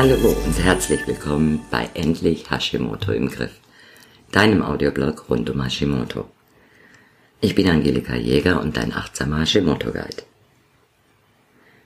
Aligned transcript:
Hallo 0.00 0.14
und 0.14 0.56
herzlich 0.64 1.04
willkommen 1.08 1.66
bei 1.72 1.90
Endlich 1.94 2.48
Hashimoto 2.48 3.10
im 3.10 3.28
Griff, 3.28 3.50
deinem 4.30 4.62
Audioblog 4.62 5.28
rund 5.28 5.50
um 5.50 5.60
Hashimoto. 5.60 6.24
Ich 7.40 7.56
bin 7.56 7.68
Angelika 7.68 8.14
Jäger 8.14 8.60
und 8.60 8.76
dein 8.76 8.92
achtsamer 8.92 9.40
Hashimoto-Guide. 9.40 10.22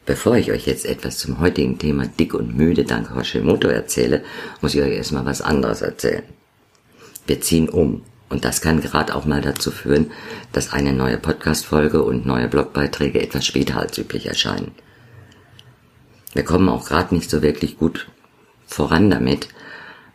Bevor 0.05 0.37
ich 0.37 0.53
euch 0.53 0.67
jetzt 0.67 0.85
etwas 0.85 1.17
zum 1.17 1.41
heutigen 1.41 1.79
Thema 1.79 2.07
dick 2.07 2.35
und 2.35 2.55
müde 2.55 2.85
dank 2.85 3.17
Hashimoto 3.17 3.69
erzähle, 3.69 4.23
muss 4.61 4.75
ich 4.75 4.83
euch 4.83 4.93
erstmal 4.93 5.25
was 5.25 5.41
anderes 5.41 5.81
erzählen. 5.81 6.25
Wir 7.27 7.41
ziehen 7.41 7.71
um 7.71 8.03
und 8.29 8.45
das 8.45 8.61
kann 8.61 8.83
gerade 8.83 9.15
auch 9.15 9.25
mal 9.25 9.41
dazu 9.41 9.71
führen, 9.71 10.11
dass 10.53 10.75
eine 10.75 10.93
neue 10.93 11.17
Podcast-Folge 11.17 12.03
und 12.03 12.27
neue 12.27 12.49
Blogbeiträge 12.49 13.23
etwas 13.23 13.47
später 13.47 13.79
als 13.79 13.97
üblich 13.97 14.27
erscheinen. 14.27 14.73
Wir 16.33 16.45
kommen 16.45 16.69
auch 16.69 16.87
gerade 16.87 17.15
nicht 17.15 17.31
so 17.31 17.43
wirklich 17.43 17.79
gut 17.79 18.09
voran 18.67 19.11
damit, 19.11 19.49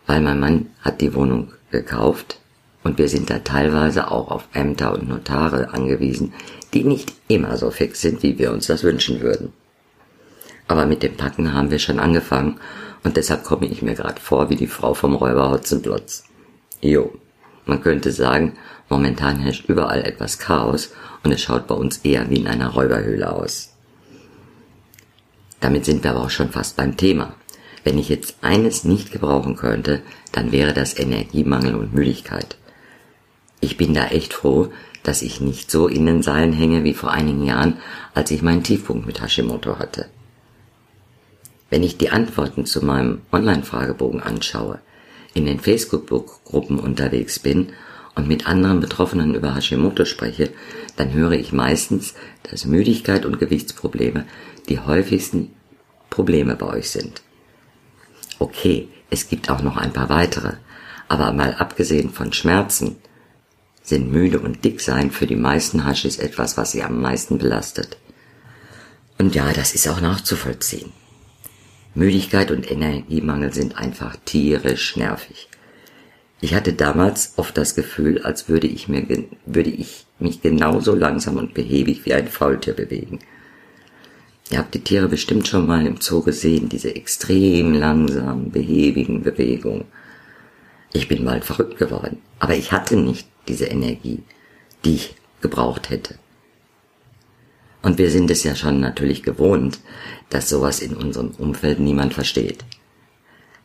weil 0.07 0.21
mein 0.21 0.39
Mann 0.39 0.67
hat 0.81 1.01
die 1.01 1.13
Wohnung 1.13 1.53
gekauft 1.71 2.39
und 2.83 2.97
wir 2.97 3.09
sind 3.09 3.29
da 3.29 3.39
teilweise 3.39 4.09
auch 4.09 4.31
auf 4.31 4.47
Ämter 4.53 4.93
und 4.93 5.07
Notare 5.07 5.73
angewiesen, 5.73 6.33
die 6.73 6.83
nicht 6.83 7.13
immer 7.27 7.57
so 7.57 7.69
fix 7.69 8.01
sind, 8.01 8.23
wie 8.23 8.39
wir 8.39 8.51
uns 8.51 8.67
das 8.67 8.83
wünschen 8.83 9.21
würden. 9.21 9.53
Aber 10.67 10.85
mit 10.85 11.03
dem 11.03 11.15
Packen 11.15 11.53
haben 11.53 11.71
wir 11.71 11.79
schon 11.79 11.99
angefangen 11.99 12.59
und 13.03 13.15
deshalb 13.15 13.43
komme 13.43 13.67
ich 13.67 13.81
mir 13.81 13.93
gerade 13.93 14.19
vor 14.19 14.49
wie 14.49 14.55
die 14.55 14.67
Frau 14.67 14.93
vom 14.93 15.15
Räuber 15.15 15.51
Hotzenplotz. 15.51 16.23
Jo, 16.81 17.13
man 17.65 17.81
könnte 17.81 18.11
sagen, 18.11 18.57
momentan 18.89 19.39
herrscht 19.39 19.69
überall 19.69 20.01
etwas 20.03 20.39
Chaos 20.39 20.93
und 21.23 21.31
es 21.31 21.41
schaut 21.41 21.67
bei 21.67 21.75
uns 21.75 21.99
eher 21.99 22.29
wie 22.29 22.37
in 22.37 22.47
einer 22.47 22.69
Räuberhöhle 22.69 23.31
aus. 23.31 23.76
Damit 25.59 25.85
sind 25.85 26.03
wir 26.03 26.11
aber 26.11 26.23
auch 26.23 26.29
schon 26.29 26.49
fast 26.49 26.75
beim 26.75 26.97
Thema. 26.97 27.35
Wenn 27.83 27.97
ich 27.97 28.09
jetzt 28.09 28.35
eines 28.41 28.83
nicht 28.83 29.11
gebrauchen 29.11 29.55
könnte, 29.55 30.01
dann 30.31 30.51
wäre 30.51 30.73
das 30.73 30.97
Energiemangel 30.97 31.75
und 31.75 31.93
Müdigkeit. 31.93 32.57
Ich 33.59 33.77
bin 33.77 33.93
da 33.93 34.07
echt 34.07 34.33
froh, 34.33 34.71
dass 35.03 35.21
ich 35.21 35.41
nicht 35.41 35.71
so 35.71 35.87
in 35.87 36.05
den 36.05 36.21
Seilen 36.21 36.53
hänge 36.53 36.83
wie 36.83 36.93
vor 36.93 37.11
einigen 37.11 37.45
Jahren, 37.45 37.77
als 38.13 38.29
ich 38.31 38.41
meinen 38.41 38.63
Tiefpunkt 38.63 39.07
mit 39.07 39.21
Hashimoto 39.21 39.79
hatte. 39.79 40.07
Wenn 41.69 41.83
ich 41.83 41.97
die 41.97 42.09
Antworten 42.09 42.65
zu 42.65 42.85
meinem 42.85 43.21
Online-Fragebogen 43.31 44.21
anschaue, 44.21 44.79
in 45.33 45.45
den 45.45 45.59
Facebook-Gruppen 45.59 46.79
unterwegs 46.79 47.39
bin 47.39 47.69
und 48.15 48.27
mit 48.27 48.47
anderen 48.47 48.79
Betroffenen 48.79 49.35
über 49.35 49.55
Hashimoto 49.55 50.05
spreche, 50.05 50.49
dann 50.95 51.13
höre 51.13 51.33
ich 51.33 51.53
meistens, 51.53 52.15
dass 52.49 52.65
Müdigkeit 52.65 53.25
und 53.25 53.39
Gewichtsprobleme 53.39 54.25
die 54.69 54.79
häufigsten 54.79 55.51
Probleme 56.17 56.55
bei 56.55 56.65
euch 56.65 56.89
sind. 56.89 57.21
Okay, 58.39 58.87
es 59.11 59.29
gibt 59.29 59.51
auch 59.51 59.61
noch 59.61 59.77
ein 59.77 59.93
paar 59.93 60.09
weitere, 60.09 60.53
aber 61.07 61.31
mal 61.31 61.53
abgesehen 61.53 62.09
von 62.09 62.33
Schmerzen 62.33 62.95
sind 63.83 64.11
müde 64.11 64.39
und 64.39 64.65
dick 64.65 64.81
sein 64.81 65.11
für 65.11 65.27
die 65.27 65.35
meisten 65.35 65.85
Haschis 65.85 66.17
etwas, 66.17 66.57
was 66.57 66.71
sie 66.71 66.81
am 66.81 67.01
meisten 67.01 67.37
belastet. 67.37 67.97
Und 69.19 69.35
ja, 69.35 69.53
das 69.53 69.75
ist 69.75 69.87
auch 69.87 70.01
nachzuvollziehen. 70.01 70.91
Müdigkeit 71.93 72.49
und 72.49 72.71
Energiemangel 72.71 73.53
sind 73.53 73.77
einfach 73.77 74.17
tierisch 74.25 74.95
nervig. 74.95 75.49
Ich 76.41 76.55
hatte 76.55 76.73
damals 76.73 77.33
oft 77.35 77.55
das 77.55 77.75
Gefühl, 77.75 78.23
als 78.23 78.49
würde 78.49 78.65
ich, 78.65 78.87
mir, 78.87 79.05
würde 79.45 79.69
ich 79.69 80.07
mich 80.17 80.41
genauso 80.41 80.95
langsam 80.95 81.37
und 81.37 81.53
behäbig 81.53 82.05
wie 82.05 82.15
ein 82.15 82.27
Faultier 82.27 82.73
bewegen. 82.73 83.19
Ihr 84.49 84.59
habt 84.59 84.73
die 84.73 84.83
Tiere 84.83 85.09
bestimmt 85.09 85.47
schon 85.47 85.67
mal 85.67 85.85
im 85.85 85.99
Zoo 85.99 86.21
gesehen, 86.21 86.69
diese 86.69 86.95
extrem 86.95 87.73
langsamen, 87.73 88.51
behäbigen 88.51 89.21
Bewegungen. 89.21 89.85
Ich 90.93 91.07
bin 91.07 91.23
mal 91.23 91.41
verrückt 91.41 91.77
geworden, 91.77 92.21
aber 92.39 92.55
ich 92.55 92.71
hatte 92.71 92.95
nicht 92.95 93.27
diese 93.47 93.65
Energie, 93.65 94.23
die 94.85 94.95
ich 94.95 95.15
gebraucht 95.41 95.89
hätte. 95.89 96.15
Und 97.81 97.97
wir 97.97 98.09
sind 98.09 98.31
es 98.31 98.43
ja 98.43 98.55
schon 98.55 98.79
natürlich 98.79 99.21
gewohnt, 99.21 99.79
dass 100.29 100.49
sowas 100.49 100.79
in 100.79 100.95
unserem 100.95 101.31
Umfeld 101.37 101.79
niemand 101.79 102.13
versteht. 102.13 102.63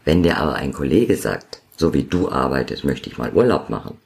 Wenn 0.05 0.23
dir 0.23 0.39
aber 0.39 0.55
ein 0.55 0.73
Kollege 0.73 1.17
sagt, 1.17 1.63
so 1.77 1.95
wie 1.95 2.03
du 2.03 2.31
arbeitest, 2.31 2.85
möchte 2.85 3.09
ich 3.09 3.19
mal 3.19 3.33
Urlaub 3.33 3.71
machen, 3.71 3.99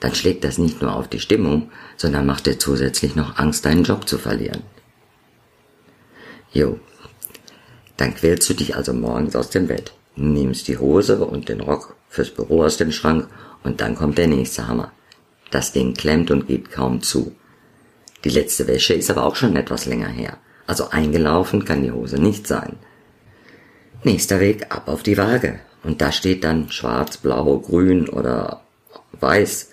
dann 0.00 0.14
schlägt 0.14 0.42
das 0.42 0.58
nicht 0.58 0.82
nur 0.82 0.96
auf 0.96 1.06
die 1.06 1.20
Stimmung, 1.20 1.70
sondern 1.96 2.26
macht 2.26 2.46
dir 2.46 2.58
zusätzlich 2.58 3.14
noch 3.14 3.38
Angst, 3.38 3.64
deinen 3.64 3.84
Job 3.84 4.08
zu 4.08 4.18
verlieren. 4.18 4.62
Jo. 6.52 6.78
Dann 7.96 8.14
quälst 8.14 8.48
du 8.48 8.54
dich 8.54 8.76
also 8.76 8.92
morgens 8.92 9.36
aus 9.36 9.50
dem 9.50 9.68
Bett, 9.68 9.92
nimmst 10.16 10.68
die 10.68 10.78
Hose 10.78 11.24
und 11.24 11.48
den 11.48 11.60
Rock 11.60 11.96
fürs 12.08 12.30
Büro 12.30 12.62
aus 12.64 12.76
dem 12.76 12.92
Schrank 12.92 13.28
und 13.62 13.80
dann 13.80 13.94
kommt 13.94 14.18
der 14.18 14.28
nächste 14.28 14.66
Hammer. 14.66 14.92
Das 15.50 15.72
Ding 15.72 15.94
klemmt 15.94 16.30
und 16.30 16.46
geht 16.46 16.70
kaum 16.70 17.02
zu. 17.02 17.34
Die 18.24 18.30
letzte 18.30 18.66
Wäsche 18.66 18.94
ist 18.94 19.10
aber 19.10 19.24
auch 19.24 19.36
schon 19.36 19.56
etwas 19.56 19.86
länger 19.86 20.08
her. 20.08 20.38
Also 20.66 20.90
eingelaufen 20.90 21.64
kann 21.64 21.82
die 21.82 21.92
Hose 21.92 22.20
nicht 22.20 22.46
sein. 22.46 22.76
Nächster 24.04 24.40
Weg 24.40 24.74
ab 24.74 24.88
auf 24.88 25.02
die 25.02 25.18
Waage. 25.18 25.60
Und 25.82 26.00
da 26.00 26.12
steht 26.12 26.44
dann 26.44 26.70
schwarz, 26.70 27.16
blau, 27.16 27.58
grün 27.58 28.08
oder 28.08 28.62
weiß. 29.20 29.70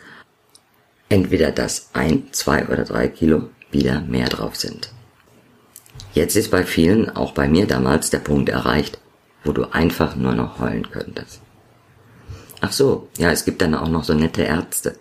Entweder 1.07 1.51
das 1.51 1.89
ein, 1.93 2.27
zwei 2.31 2.67
oder 2.67 2.83
drei 2.83 3.07
Kilo 3.07 3.49
wieder 3.71 4.01
mehr 4.01 4.29
drauf 4.29 4.55
sind. 4.55 4.91
Jetzt 6.13 6.35
ist 6.35 6.51
bei 6.51 6.63
vielen, 6.63 7.09
auch 7.09 7.33
bei 7.33 7.47
mir 7.47 7.67
damals, 7.67 8.09
der 8.09 8.19
Punkt 8.19 8.49
erreicht, 8.49 8.99
wo 9.43 9.51
du 9.51 9.71
einfach 9.71 10.15
nur 10.15 10.33
noch 10.33 10.59
heulen 10.59 10.89
könntest. 10.89 11.41
Ach 12.61 12.71
so, 12.71 13.07
ja, 13.17 13.31
es 13.31 13.45
gibt 13.45 13.61
dann 13.61 13.75
auch 13.75 13.87
noch 13.87 14.03
so 14.03 14.13
nette 14.13 14.41
Ärzte. 14.41 14.95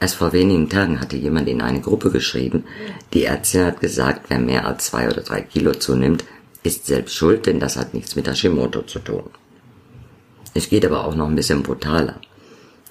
Erst 0.00 0.16
vor 0.16 0.32
wenigen 0.32 0.68
Tagen 0.68 1.00
hatte 1.00 1.16
jemand 1.16 1.48
in 1.48 1.60
eine 1.60 1.80
Gruppe 1.80 2.10
geschrieben, 2.10 2.64
die 3.12 3.24
Ärztin 3.24 3.66
hat 3.66 3.80
gesagt, 3.80 4.26
wer 4.28 4.38
mehr 4.38 4.66
als 4.66 4.86
zwei 4.86 5.08
oder 5.08 5.22
drei 5.22 5.42
Kilo 5.42 5.72
zunimmt, 5.72 6.24
ist 6.62 6.86
selbst 6.86 7.14
schuld, 7.14 7.46
denn 7.46 7.60
das 7.60 7.76
hat 7.76 7.94
nichts 7.94 8.16
mit 8.16 8.28
Hashimoto 8.28 8.82
zu 8.82 9.00
tun. 9.00 9.30
Es 10.54 10.68
geht 10.68 10.84
aber 10.84 11.04
auch 11.04 11.14
noch 11.14 11.28
ein 11.28 11.36
bisschen 11.36 11.62
brutaler. 11.62 12.20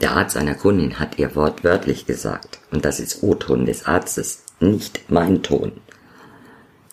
Der 0.02 0.12
Arzt 0.12 0.38
einer 0.38 0.54
Kundin 0.54 1.00
hat 1.00 1.18
ihr 1.18 1.36
wortwörtlich 1.36 2.06
gesagt, 2.06 2.60
und 2.72 2.86
das 2.86 3.00
ist 3.00 3.24
O-Ton 3.24 3.66
des 3.66 3.86
Arztes, 3.86 4.44
nicht 4.60 5.02
mein 5.10 5.44
Ton. 5.44 5.72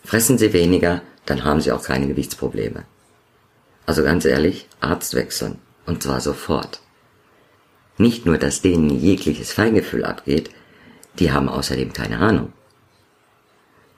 Fressen 0.04 0.36
Sie 0.38 0.52
weniger, 0.52 1.02
dann 1.26 1.44
haben 1.44 1.60
Sie 1.60 1.72
auch 1.72 1.82
keine 1.82 2.06
Gewichtsprobleme. 2.06 2.84
Also 3.86 4.02
ganz 4.02 4.24
ehrlich, 4.24 4.68
Arzt 4.80 5.14
wechseln. 5.14 5.58
Und 5.86 6.02
zwar 6.02 6.20
sofort. 6.20 6.80
Nicht 7.98 8.26
nur, 8.26 8.38
dass 8.38 8.62
denen 8.62 8.90
jegliches 8.90 9.52
Feingefühl 9.52 10.04
abgeht, 10.04 10.50
die 11.18 11.32
haben 11.32 11.48
außerdem 11.48 11.92
keine 11.92 12.18
Ahnung. 12.18 12.52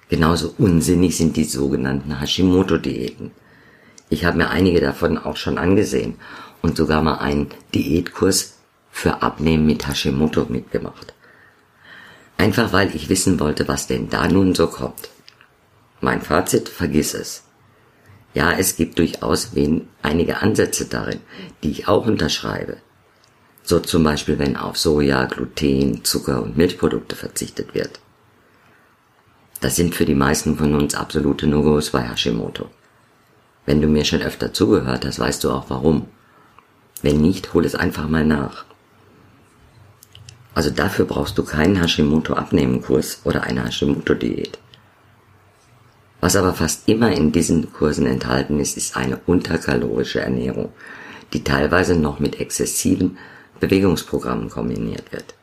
Genauso 0.09 0.55
unsinnig 0.59 1.17
sind 1.17 1.37
die 1.37 1.44
sogenannten 1.44 2.21
Hashimoto-Diäten. 2.21 3.33
Ich 4.09 4.25
habe 4.25 4.38
mir 4.38 4.50
einige 4.50 4.81
davon 4.81 5.19
auch 5.19 5.37
schon 5.37 5.59
angesehen 5.59 6.17
und 6.62 6.77
sogar 6.77 7.03
mal 7.03 7.19
einen 7.19 7.49
Diätkurs 7.75 8.55
für 8.91 9.23
Abnehmen 9.23 9.67
mit 9.67 9.87
Hashimoto 9.87 10.47
mitgemacht. 10.49 11.15
Einfach 12.37 12.73
weil 12.73 12.94
ich 12.94 13.09
wissen 13.09 13.41
wollte, 13.41 13.67
was 13.67 13.87
denn 13.87 14.09
da 14.09 14.28
nun 14.28 14.55
so 14.55 14.69
kommt. 14.69 15.09
Mein 16.00 16.20
Fazit, 16.20 16.68
vergiss 16.68 17.14
es. 17.14 17.44
Ja, 18.34 18.52
es 18.52 18.76
gibt 18.76 18.98
durchaus 18.98 19.54
wen, 19.54 19.88
einige 20.02 20.42
Ansätze 20.42 20.84
darin, 20.84 21.20
die 21.62 21.70
ich 21.70 21.88
auch 21.88 22.06
unterschreibe. 22.06 22.76
So 23.62 23.80
zum 23.80 24.04
Beispiel, 24.04 24.38
wenn 24.38 24.56
auf 24.56 24.76
Soja, 24.76 25.24
Gluten, 25.24 26.04
Zucker 26.04 26.42
und 26.42 26.56
Milchprodukte 26.56 27.16
verzichtet 27.16 27.74
wird. 27.74 27.98
Das 29.60 29.74
sind 29.74 29.94
für 29.94 30.04
die 30.04 30.14
meisten 30.14 30.58
von 30.58 30.74
uns 30.74 30.94
absolute 30.94 31.46
No-Gos 31.46 31.90
bei 31.90 32.02
Hashimoto. 32.02 32.70
Wenn 33.64 33.81
du 33.81 33.88
mir 33.88 34.04
schon 34.04 34.22
öfter 34.22 34.52
zugehört 34.52 35.04
hast, 35.04 35.19
weißt 35.19 35.42
du 35.42 35.50
auch 35.50 35.70
warum. 35.70 36.06
Wenn 37.02 37.20
nicht, 37.20 37.54
hol 37.54 37.64
es 37.64 37.75
einfach 37.75 38.08
mal 38.08 38.25
nach. 38.25 38.66
Also 40.54 40.70
dafür 40.70 41.06
brauchst 41.06 41.37
du 41.38 41.44
keinen 41.44 41.76
Hashimoto-Abnehmenkurs 41.76 43.22
oder 43.25 43.42
eine 43.42 43.64
Hashimoto-Diät. 43.64 44.58
Was 46.20 46.36
aber 46.36 46.54
fast 46.54 46.88
immer 46.88 47.12
in 47.12 47.32
diesen 47.32 47.72
Kursen 47.72 48.06
enthalten 48.06 48.58
ist, 48.58 48.76
ist 48.76 48.96
eine 48.96 49.20
unterkalorische 49.26 50.20
Ernährung, 50.20 50.72
die 51.32 51.44
teilweise 51.44 51.96
noch 51.96 52.20
mit 52.20 52.40
exzessiven 52.40 53.18
Bewegungsprogrammen 53.60 54.48
kombiniert 54.48 55.12
wird. 55.12 55.34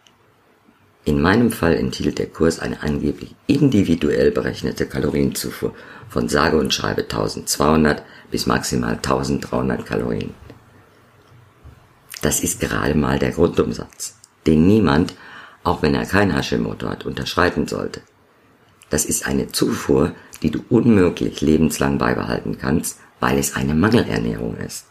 In 1.06 1.22
meinem 1.22 1.52
Fall 1.52 1.76
enthielt 1.76 2.18
der 2.18 2.28
Kurs 2.28 2.60
eine 2.60 2.82
angeblich 2.82 3.36
individuell 3.46 4.32
berechnete 4.32 4.86
Kalorienzufuhr 4.86 5.74
von 6.10 6.30
sage 6.30 6.58
und 6.58 6.74
schreibe 6.74 7.02
1200 7.02 8.04
bis 8.32 8.46
maximal 8.46 8.94
1300 8.94 9.86
Kalorien. 9.86 10.34
Das 12.22 12.42
ist 12.42 12.62
gerade 12.62 12.96
mal 12.96 13.20
der 13.20 13.32
Grundumsatz, 13.32 14.16
den 14.48 14.66
niemand, 14.66 15.14
auch 15.66 15.82
wenn 15.82 15.94
er 15.94 16.06
kein 16.06 16.34
Hashimoto 16.34 16.88
hat, 16.88 17.06
unterschreiten 17.06 17.68
sollte. 17.68 18.02
Das 18.94 19.06
ist 19.06 19.26
eine 19.26 19.52
Zufuhr, 19.52 20.12
die 20.44 20.52
du 20.52 20.64
unmöglich 20.70 21.42
lebenslang 21.42 21.98
beibehalten 21.98 22.60
kannst, 22.60 23.00
weil 23.20 23.40
es 23.40 23.56
eine 23.56 23.74
Mangelernährung 23.74 24.56
ist. 24.58 24.86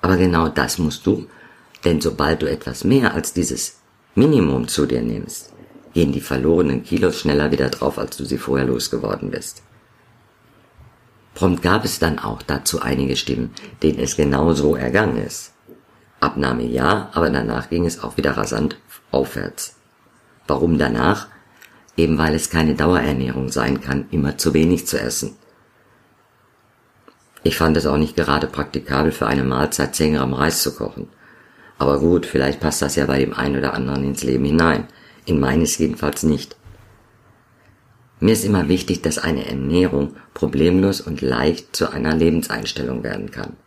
Aber 0.00 0.16
genau 0.16 0.46
das 0.46 0.78
musst 0.78 1.04
du, 1.04 1.26
denn 1.84 2.00
sobald 2.00 2.42
du 2.42 2.46
etwas 2.48 2.84
mehr 2.84 3.12
als 3.12 3.32
dieses 3.32 3.80
Minimum 4.14 4.68
zu 4.68 4.86
dir 4.86 5.02
nimmst, 5.02 5.52
gehen 5.94 6.12
die 6.12 6.20
verlorenen 6.20 6.84
Kilos 6.84 7.18
schneller 7.18 7.50
wieder 7.50 7.70
drauf, 7.70 7.98
als 7.98 8.16
du 8.16 8.24
sie 8.24 8.38
vorher 8.38 8.68
losgeworden 8.68 9.32
bist. 9.32 9.64
Prompt 11.34 11.62
gab 11.62 11.84
es 11.84 11.98
dann 11.98 12.20
auch 12.20 12.40
dazu 12.40 12.80
einige 12.80 13.16
Stimmen, 13.16 13.50
denen 13.82 13.98
es 13.98 14.14
genau 14.14 14.52
so 14.52 14.76
ergangen 14.76 15.16
ist. 15.16 15.54
Abnahme 16.20 16.66
ja, 16.66 17.10
aber 17.14 17.30
danach 17.30 17.68
ging 17.68 17.84
es 17.84 18.00
auch 18.00 18.16
wieder 18.16 18.36
rasant 18.36 18.78
aufwärts. 19.10 19.74
Warum 20.46 20.78
danach? 20.78 21.26
Eben 22.00 22.16
weil 22.16 22.34
es 22.34 22.48
keine 22.48 22.74
Dauerernährung 22.74 23.50
sein 23.50 23.82
kann, 23.82 24.06
immer 24.10 24.38
zu 24.38 24.54
wenig 24.54 24.86
zu 24.86 24.98
essen. 24.98 25.36
Ich 27.42 27.58
fand 27.58 27.76
es 27.76 27.84
auch 27.84 27.98
nicht 27.98 28.16
gerade 28.16 28.46
praktikabel 28.46 29.12
für 29.12 29.26
eine 29.26 29.44
Mahlzeit 29.44 29.94
10 29.94 30.14
Gramm 30.14 30.32
Reis 30.32 30.62
zu 30.62 30.74
kochen. 30.74 31.08
Aber 31.76 32.00
gut, 32.00 32.24
vielleicht 32.24 32.58
passt 32.58 32.80
das 32.80 32.96
ja 32.96 33.04
bei 33.04 33.18
dem 33.18 33.34
einen 33.34 33.58
oder 33.58 33.74
anderen 33.74 34.02
ins 34.02 34.22
Leben 34.22 34.46
hinein. 34.46 34.86
In 35.26 35.40
meines 35.40 35.76
jedenfalls 35.76 36.22
nicht. 36.22 36.56
Mir 38.18 38.32
ist 38.32 38.46
immer 38.46 38.70
wichtig, 38.70 39.02
dass 39.02 39.18
eine 39.18 39.44
Ernährung 39.46 40.16
problemlos 40.32 41.02
und 41.02 41.20
leicht 41.20 41.76
zu 41.76 41.90
einer 41.90 42.14
Lebenseinstellung 42.14 43.04
werden 43.04 43.30
kann. 43.30 43.58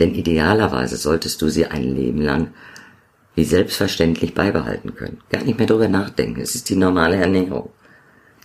Denn 0.00 0.12
idealerweise 0.12 0.96
solltest 0.96 1.40
du 1.40 1.48
sie 1.50 1.66
ein 1.66 1.94
Leben 1.94 2.20
lang 2.20 2.48
wie 3.34 3.44
selbstverständlich 3.44 4.34
beibehalten 4.34 4.94
können. 4.94 5.20
Gar 5.30 5.42
nicht 5.42 5.58
mehr 5.58 5.66
darüber 5.66 5.88
nachdenken. 5.88 6.40
Es 6.40 6.54
ist 6.54 6.68
die 6.68 6.76
normale 6.76 7.16
Ernährung. 7.16 7.70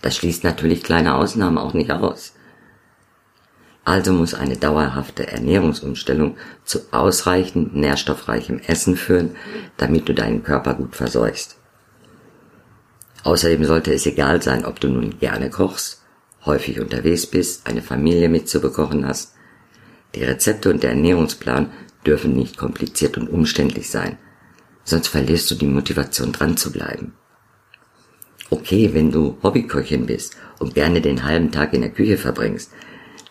Das 0.02 0.16
schließt 0.16 0.44
natürlich 0.44 0.82
kleine 0.82 1.14
Ausnahmen 1.14 1.58
auch 1.58 1.74
nicht 1.74 1.90
aus. 1.90 2.34
Also 3.84 4.12
muss 4.12 4.34
eine 4.34 4.56
dauerhafte 4.56 5.26
Ernährungsumstellung 5.26 6.36
zu 6.64 6.80
ausreichend 6.92 7.74
nährstoffreichem 7.74 8.58
Essen 8.58 8.96
führen, 8.96 9.36
damit 9.76 10.08
du 10.08 10.14
deinen 10.14 10.42
Körper 10.42 10.74
gut 10.74 10.96
versorgst. 10.96 11.56
Außerdem 13.24 13.64
sollte 13.64 13.92
es 13.92 14.06
egal 14.06 14.42
sein, 14.42 14.64
ob 14.64 14.80
du 14.80 14.88
nun 14.88 15.18
gerne 15.18 15.50
kochst, 15.50 16.02
häufig 16.44 16.80
unterwegs 16.80 17.26
bist, 17.26 17.66
eine 17.66 17.82
Familie 17.82 18.28
mitzubekochen 18.28 19.06
hast. 19.06 19.34
Die 20.14 20.24
Rezepte 20.24 20.70
und 20.70 20.82
der 20.82 20.90
Ernährungsplan 20.90 21.70
dürfen 22.06 22.34
nicht 22.34 22.56
kompliziert 22.56 23.18
und 23.18 23.28
umständlich 23.28 23.90
sein, 23.90 24.18
sonst 24.90 25.08
verlierst 25.08 25.50
du 25.50 25.54
die 25.54 25.66
Motivation 25.66 26.32
dran 26.32 26.56
zu 26.56 26.70
bleiben. 26.72 27.14
Okay, 28.50 28.90
wenn 28.92 29.12
du 29.12 29.38
Hobbyköchin 29.42 30.06
bist 30.06 30.36
und 30.58 30.74
gerne 30.74 31.00
den 31.00 31.24
halben 31.24 31.52
Tag 31.52 31.72
in 31.72 31.82
der 31.82 31.92
Küche 31.92 32.18
verbringst, 32.18 32.72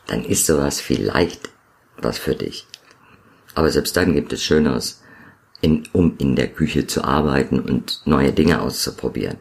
dann 0.07 0.23
ist 0.23 0.45
sowas 0.45 0.79
vielleicht 0.79 1.49
was 1.97 2.17
für 2.17 2.35
dich. 2.35 2.65
Aber 3.53 3.69
selbst 3.69 3.97
dann 3.97 4.13
gibt 4.13 4.31
es 4.31 4.41
Schöneres, 4.41 5.03
in, 5.61 5.87
um 5.91 6.15
in 6.17 6.35
der 6.35 6.47
Küche 6.47 6.87
zu 6.87 7.03
arbeiten 7.03 7.59
und 7.59 8.01
neue 8.05 8.31
Dinge 8.31 8.61
auszuprobieren. 8.61 9.37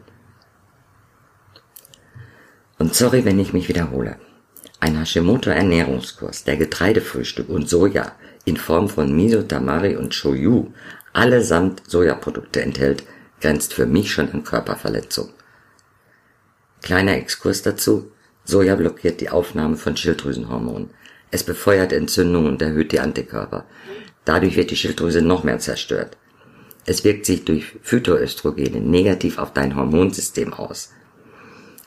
Und 2.78 2.94
sorry, 2.94 3.24
wenn 3.24 3.38
ich 3.38 3.52
mich 3.52 3.68
wiederhole. 3.68 4.16
Ein 4.80 4.98
Hashimoto 4.98 5.50
Ernährungskurs, 5.50 6.44
der 6.44 6.56
Getreidefrühstück 6.56 7.48
und 7.48 7.68
Soja 7.68 8.12
in 8.44 8.56
Form 8.56 8.88
von 8.88 9.14
Miso, 9.14 9.42
Tamari 9.42 9.96
und 9.96 10.14
Shoyu 10.14 10.72
allesamt 11.12 11.82
Sojaprodukte 11.86 12.62
enthält, 12.62 13.04
grenzt 13.40 13.74
für 13.74 13.86
mich 13.86 14.12
schon 14.12 14.30
an 14.30 14.44
Körperverletzung. 14.44 15.30
Kleiner 16.82 17.16
Exkurs 17.16 17.62
dazu. 17.62 18.10
Soja 18.44 18.76
blockiert 18.76 19.20
die 19.20 19.30
Aufnahme 19.30 19.76
von 19.76 19.96
Schilddrüsenhormonen. 19.96 20.90
Es 21.30 21.44
befeuert 21.44 21.92
Entzündungen 21.92 22.52
und 22.52 22.62
erhöht 22.62 22.92
die 22.92 23.00
Antikörper. 23.00 23.66
Dadurch 24.24 24.56
wird 24.56 24.70
die 24.70 24.76
Schilddrüse 24.76 25.20
noch 25.22 25.44
mehr 25.44 25.58
zerstört. 25.58 26.16
Es 26.86 27.04
wirkt 27.04 27.26
sich 27.26 27.44
durch 27.44 27.76
Phytoöstrogene 27.82 28.80
negativ 28.80 29.38
auf 29.38 29.52
dein 29.52 29.76
Hormonsystem 29.76 30.54
aus. 30.54 30.92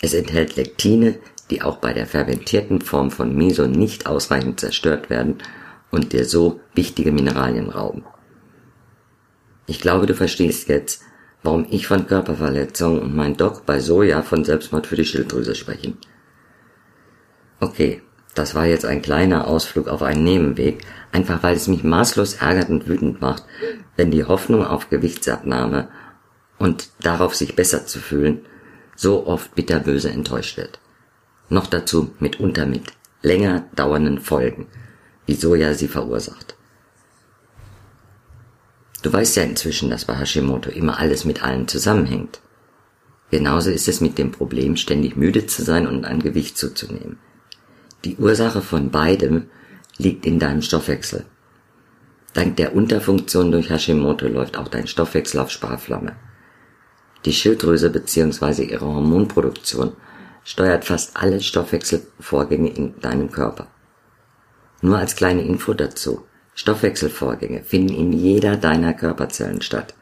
Es 0.02 0.14
enthält 0.14 0.56
Lektine, 0.56 1.18
die 1.50 1.62
auch 1.62 1.78
bei 1.78 1.94
der 1.94 2.06
fermentierten 2.06 2.82
Form 2.82 3.10
von 3.10 3.36
Miso 3.36 3.66
nicht 3.68 4.06
ausreichend 4.06 4.60
zerstört 4.60 5.10
werden 5.10 5.40
und 5.90 6.14
dir 6.14 6.26
so 6.26 6.60
wichtige 6.76 7.12
Mineralien 7.12 7.70
rauben. 7.70 8.04
Ich 9.72 9.80
glaube, 9.80 10.06
du 10.06 10.14
verstehst 10.14 10.68
jetzt, 10.68 11.02
warum 11.44 11.66
ich 11.70 11.88
von 11.88 12.06
Körperverletzungen 12.06 13.00
und 13.00 13.16
mein 13.16 13.38
Doc 13.38 13.66
bei 13.66 13.80
Soja 13.80 14.22
von 14.22 14.44
Selbstmord 14.44 14.86
für 14.86 14.98
die 14.98 15.06
Schilddrüse 15.06 15.56
sprechen. 15.56 15.98
Okay, 17.62 18.02
das 18.36 18.54
war 18.54 18.66
jetzt 18.66 18.84
ein 18.84 19.02
kleiner 19.02 19.48
Ausflug 19.48 19.88
auf 19.88 20.02
einen 20.02 20.26
Nebenweg, 20.26 20.84
einfach 21.14 21.42
weil 21.42 21.56
es 21.56 21.70
mich 21.70 21.86
maßlos 21.86 22.34
ärgert 22.34 22.68
und 22.68 22.90
wütend 22.90 23.22
macht, 23.22 23.46
wenn 23.96 24.12
die 24.12 24.26
Hoffnung 24.26 24.66
auf 24.66 24.90
Gewichtsabnahme 24.90 25.88
und 26.58 26.90
darauf 27.02 27.34
sich 27.34 27.56
besser 27.56 27.86
zu 27.86 28.00
fühlen 28.00 28.42
so 28.98 29.26
oft 29.26 29.56
bitterböse 29.56 30.10
enttäuscht 30.10 30.58
wird. 30.58 30.82
Noch 31.48 31.68
dazu 31.68 32.14
mitunter 32.20 32.66
mit 32.66 32.92
länger 33.22 33.64
dauernden 33.74 34.20
Folgen, 34.20 34.68
wie 35.26 35.36
Soja 35.36 35.76
sie 35.76 35.88
verursacht. 35.88 36.58
Du 39.02 39.12
weißt 39.12 39.36
ja 39.38 39.44
inzwischen, 39.44 39.90
dass 39.90 40.06
bei 40.06 40.16
Hashimoto 40.16 40.70
immer 40.70 41.00
alles 41.00 41.26
mit 41.26 41.44
allem 41.44 41.68
zusammenhängt. 41.68 42.42
Genauso 43.32 43.72
ist 43.72 43.88
es 43.88 44.02
mit 44.02 44.18
dem 44.18 44.32
Problem, 44.32 44.76
ständig 44.76 45.16
müde 45.16 45.48
zu 45.48 45.64
sein 45.64 45.88
und 45.88 46.06
an 46.06 46.20
Gewicht 46.20 46.58
zuzunehmen. 46.58 47.18
Die 48.04 48.18
Ursache 48.18 48.62
von 48.62 48.92
beidem 48.92 49.48
liegt 49.98 50.26
in 50.26 50.40
deinem 50.40 50.62
Stoffwechsel. 50.62 51.26
Dank 52.34 52.58
der 52.58 52.76
Unterfunktion 52.76 53.52
durch 53.52 53.70
Hashimoto 53.70 54.28
läuft 54.28 54.58
auch 54.58 54.68
dein 54.68 54.88
Stoffwechsel 54.88 55.40
auf 55.40 55.52
Sparflamme. 55.52 56.16
Die 57.26 57.34
Schilddrüse 57.34 57.90
bzw. 57.90 58.64
ihre 58.64 58.86
Hormonproduktion 58.86 59.94
steuert 60.44 60.86
fast 60.86 61.16
alle 61.18 61.42
Stoffwechselvorgänge 61.42 62.70
in 62.70 63.00
deinem 63.00 63.32
Körper. 63.32 63.68
Nur 64.82 64.98
als 64.98 65.16
kleine 65.16 65.44
Info 65.44 65.74
dazu. 65.74 66.26
Stoffwechselvorgänge 66.54 67.64
finden 67.64 67.94
in 67.94 68.14
jeder 68.14 68.58
deiner 68.58 68.94
Körperzellen 68.94 69.62
statt. 69.62 69.94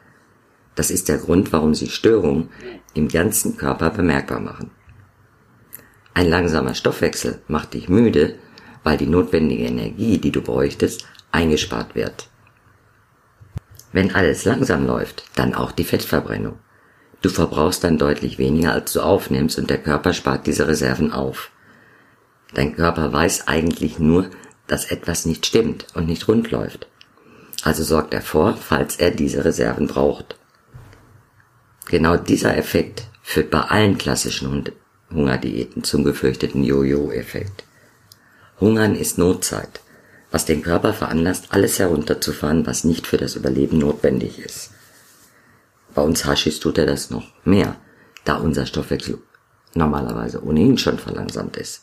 Das 0.74 0.90
ist 0.90 1.08
der 1.08 1.18
Grund, 1.18 1.52
warum 1.52 1.74
sie 1.74 1.88
Störungen 1.88 2.48
im 2.94 3.08
ganzen 3.08 3.56
Körper 3.56 3.90
bemerkbar 3.90 4.40
machen. 4.40 4.70
Ein 6.14 6.28
langsamer 6.28 6.74
Stoffwechsel 6.74 7.40
macht 7.48 7.74
dich 7.74 7.88
müde, 7.88 8.36
weil 8.82 8.96
die 8.96 9.06
notwendige 9.06 9.64
Energie, 9.64 10.18
die 10.18 10.32
du 10.32 10.40
bräuchtest, 10.40 11.06
eingespart 11.32 11.94
wird. 11.94 12.28
Wenn 13.92 14.14
alles 14.14 14.44
langsam 14.44 14.86
läuft, 14.86 15.24
dann 15.36 15.54
auch 15.54 15.72
die 15.72 15.84
Fettverbrennung. 15.84 16.58
Du 17.22 17.28
verbrauchst 17.28 17.84
dann 17.84 17.98
deutlich 17.98 18.38
weniger, 18.38 18.72
als 18.72 18.92
du 18.92 19.00
aufnimmst 19.00 19.58
und 19.58 19.68
der 19.68 19.78
Körper 19.78 20.12
spart 20.12 20.46
diese 20.46 20.66
Reserven 20.66 21.12
auf. 21.12 21.50
Dein 22.54 22.74
Körper 22.74 23.12
weiß 23.12 23.46
eigentlich 23.46 23.98
nur, 23.98 24.30
dass 24.70 24.90
etwas 24.90 25.26
nicht 25.26 25.46
stimmt 25.46 25.86
und 25.94 26.06
nicht 26.06 26.28
rund 26.28 26.50
läuft. 26.50 26.86
Also 27.62 27.82
sorgt 27.82 28.14
er 28.14 28.22
vor, 28.22 28.56
falls 28.56 28.96
er 28.96 29.10
diese 29.10 29.44
Reserven 29.44 29.86
braucht. 29.86 30.36
Genau 31.86 32.16
dieser 32.16 32.56
Effekt 32.56 33.04
führt 33.22 33.50
bei 33.50 33.60
allen 33.60 33.98
klassischen 33.98 34.64
Hungerdiäten 35.12 35.82
zum 35.82 36.04
gefürchteten 36.04 36.62
Jojo-Effekt. 36.62 37.64
Hungern 38.60 38.94
ist 38.94 39.18
Notzeit, 39.18 39.80
was 40.30 40.44
den 40.44 40.62
Körper 40.62 40.92
veranlasst, 40.92 41.46
alles 41.50 41.78
herunterzufahren, 41.78 42.66
was 42.66 42.84
nicht 42.84 43.06
für 43.06 43.16
das 43.16 43.34
Überleben 43.34 43.78
notwendig 43.78 44.38
ist. 44.38 44.70
Bei 45.94 46.02
uns 46.02 46.24
Haschis 46.24 46.60
tut 46.60 46.78
er 46.78 46.86
das 46.86 47.10
noch 47.10 47.26
mehr, 47.44 47.74
da 48.24 48.36
unser 48.36 48.66
Stoffwechsel 48.66 49.18
normalerweise 49.74 50.44
ohnehin 50.44 50.78
schon 50.78 50.98
verlangsamt 50.98 51.56
ist. 51.56 51.82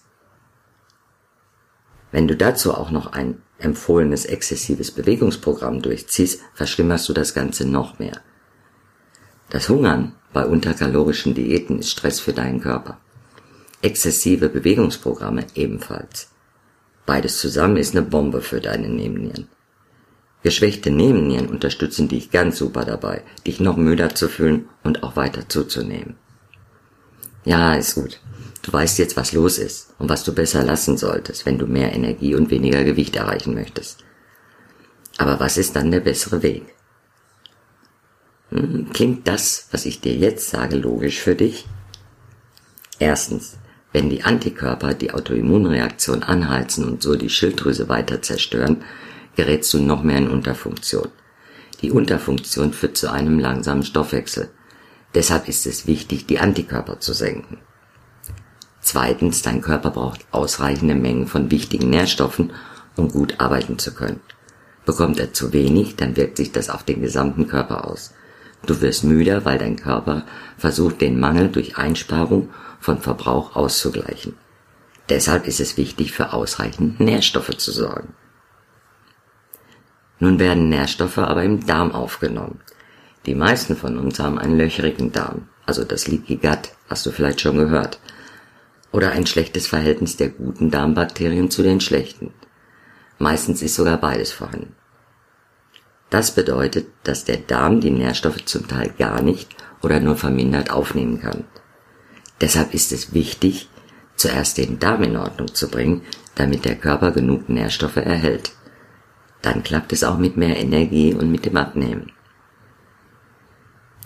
Wenn 2.18 2.28
du 2.28 2.36
dazu 2.36 2.74
auch 2.74 2.90
noch 2.90 3.14
ein 3.14 3.44
empfohlenes 3.60 4.26
exzessives 4.26 4.90
Bewegungsprogramm 4.90 5.84
durchziehst, 5.84 6.42
verschlimmerst 6.56 7.08
du 7.08 7.14
das 7.14 7.36
Ganze 7.36 7.70
noch 7.70 8.00
mehr. 8.00 8.22
Das 9.52 9.70
Hungern 9.70 10.14
bei 10.34 10.44
unterkalorischen 10.44 11.36
Diäten 11.36 11.78
ist 11.78 11.92
Stress 11.92 12.20
für 12.20 12.34
deinen 12.34 12.60
Körper. 12.60 12.98
Exzessive 13.84 14.50
Bewegungsprogramme 14.50 15.46
ebenfalls. 15.54 16.30
Beides 17.06 17.38
zusammen 17.38 17.78
ist 17.78 17.96
eine 17.96 18.04
Bombe 18.04 18.42
für 18.42 18.62
deine 18.62 18.90
Nebennieren. 18.90 19.48
Geschwächte 20.42 20.90
Nebennieren 20.90 21.48
unterstützen 21.50 22.08
dich 22.08 22.32
ganz 22.32 22.58
super 22.58 22.84
dabei, 22.84 23.22
dich 23.46 23.60
noch 23.60 23.78
müder 23.78 24.16
zu 24.16 24.28
fühlen 24.28 24.68
und 24.84 25.04
auch 25.04 25.18
weiter 25.18 25.48
zuzunehmen. 25.50 26.16
Ja, 27.46 27.76
ist 27.76 27.94
gut. 27.94 28.20
Du 28.68 28.74
weißt 28.74 28.98
jetzt, 29.00 29.16
was 29.16 29.32
los 29.32 29.60
ist 29.60 29.94
und 29.98 30.10
was 30.10 30.26
du 30.26 30.36
besser 30.36 30.62
lassen 30.62 30.98
solltest, 30.98 31.46
wenn 31.46 31.58
du 31.58 31.68
mehr 31.68 31.94
Energie 31.94 32.36
und 32.36 32.50
weniger 32.50 32.84
Gewicht 32.84 33.16
erreichen 33.16 33.54
möchtest. 33.54 34.04
Aber 35.18 35.40
was 35.40 35.56
ist 35.58 35.78
dann 35.78 35.90
der 35.90 36.02
bessere 36.02 36.44
Weg? 36.44 36.76
Hm, 38.50 38.90
klingt 38.92 39.26
das, 39.26 39.70
was 39.72 39.86
ich 39.86 40.02
dir 40.02 40.14
jetzt 40.14 40.50
sage, 40.50 40.76
logisch 40.76 41.22
für 41.22 41.36
dich? 41.36 41.66
Erstens, 43.00 43.58
Wenn 43.94 44.10
die 44.10 44.24
Antikörper 44.24 44.94
die 44.94 45.14
Autoimmunreaktion 45.14 46.22
anheizen 46.22 46.84
und 46.84 47.02
so 47.02 47.16
die 47.16 47.30
Schilddrüse 47.30 47.88
weiter 47.88 48.22
zerstören, 48.22 48.84
gerätst 49.38 49.74
du 49.74 49.80
noch 49.80 50.04
mehr 50.04 50.18
in 50.18 50.30
Unterfunktion. 50.30 51.08
Die 51.82 51.92
Unterfunktion 51.92 52.74
führt 52.74 52.98
zu 52.98 53.10
einem 53.10 53.40
langsamen 53.40 53.84
Stoffwechsel. 53.84 54.50
Deshalb 55.16 55.48
ist 55.48 55.66
es 55.66 55.88
wichtig, 55.88 56.28
die 56.28 56.40
Antikörper 56.40 57.00
zu 57.00 57.14
senken. 57.14 57.60
Zweitens, 58.88 59.41
dein 59.41 59.60
Körper 59.60 59.89
braucht 59.89 60.25
ausreichende 60.32 60.96
Mengen 60.96 61.27
von 61.27 61.51
wichtigen 61.51 61.89
Nährstoffen, 61.89 62.53
um 62.96 63.10
gut 63.10 63.38
arbeiten 63.38 63.77
zu 63.77 63.94
können. 63.94 64.22
Bekommt 64.86 65.20
er 65.20 65.34
zu 65.34 65.51
wenig, 65.51 65.98
dann 65.98 66.15
wirkt 66.15 66.38
sich 66.38 66.53
das 66.53 66.70
auf 66.70 66.84
den 66.84 67.01
gesamten 67.01 67.50
Körper 67.50 67.86
aus. 67.86 68.13
Du 68.65 68.79
wirst 68.79 69.03
müder, 69.03 69.44
weil 69.44 69.58
dein 69.58 69.75
Körper 69.75 70.24
versucht, 70.58 71.01
den 71.01 71.20
Mangel 71.20 71.50
durch 71.50 71.77
Einsparung 71.77 72.48
von 72.79 73.01
Verbrauch 73.01 73.58
auszugleichen. 73.58 74.36
Deshalb 75.10 75.48
ist 75.48 75.60
es 75.60 75.75
wichtig, 75.75 76.13
für 76.13 76.32
ausreichend 76.32 77.01
Nährstoffe 77.01 77.58
zu 77.58 77.74
sorgen. 77.74 78.13
Nun 80.20 80.39
werden 80.39 80.70
Nährstoffe 80.70 81.17
aber 81.17 81.44
im 81.44 81.65
Darm 81.65 81.91
aufgenommen. 81.91 82.62
Die 83.25 83.36
meisten 83.36 83.75
von 83.75 83.98
uns 83.98 84.17
haben 84.22 84.39
einen 84.39 84.58
löcherigen 84.58 85.12
Darm, 85.12 85.50
also 85.65 85.84
das 85.84 86.08
Leaky 86.08 86.38
Gut, 86.38 86.72
hast 86.88 87.06
du 87.06 87.12
vielleicht 87.12 87.41
schon 87.41 87.58
gehört. 87.58 88.00
Oder 88.91 89.12
ein 89.12 89.25
schlechtes 89.25 89.67
Verhältnis 89.67 90.17
der 90.17 90.29
guten 90.29 90.72
Darmbakterien 90.72 91.51
zu 91.51 91.63
den 91.63 91.82
schlechten. 91.82 92.34
Meistens 93.20 93.62
ist 93.62 93.75
sogar 93.75 93.98
beides 93.98 94.32
vorhanden. 94.32 94.75
Das 96.10 96.32
bedeutet, 96.32 96.88
dass 97.03 97.25
der 97.25 97.38
Darm 97.38 97.82
die 97.82 97.91
Nährstoffe 97.91 98.46
zum 98.46 98.67
Teil 98.67 98.94
gar 98.98 99.22
nicht 99.22 99.56
oder 99.82 100.00
nur 100.00 100.15
vermindert 100.15 100.72
aufnehmen 100.72 101.20
kann. 101.20 101.44
Deshalb 102.39 102.74
ist 102.74 102.91
es 102.91 103.13
wichtig, 103.13 103.70
zuerst 104.15 104.58
den 104.58 104.79
Darm 104.79 105.03
in 105.03 105.17
Ordnung 105.17 105.53
zu 105.53 105.70
bringen, 105.70 106.03
damit 106.36 106.65
der 106.65 106.75
Körper 106.75 107.12
genug 107.12 107.50
Nährstoffe 107.50 107.98
erhält. 107.98 108.51
Dann 109.41 109.63
klappt 109.63 109.91
es 109.94 110.03
auch 110.03 110.17
mit 110.17 110.38
mehr 110.38 110.58
Energie 110.58 111.13
und 111.13 111.32
mit 111.32 111.46
dem 111.46 111.58
Abnehmen. 111.58 112.12